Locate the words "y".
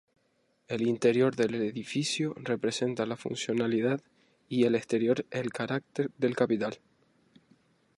4.49-4.63